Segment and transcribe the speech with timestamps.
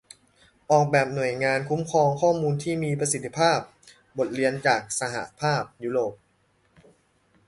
[0.71, 3.59] ออกแบบหน่วยงานคุ้มครองข้อมูลที่มีประสิทธิภาพ:
[4.17, 6.13] บทเรียนจากสหภาพยุโรป